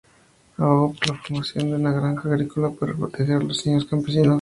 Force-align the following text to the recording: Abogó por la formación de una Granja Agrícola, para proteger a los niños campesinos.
Abogó 0.57 0.95
por 0.95 1.09
la 1.09 1.17
formación 1.21 1.69
de 1.69 1.75
una 1.75 1.91
Granja 1.91 2.27
Agrícola, 2.29 2.71
para 2.71 2.95
proteger 2.95 3.35
a 3.35 3.39
los 3.43 3.63
niños 3.67 3.85
campesinos. 3.85 4.39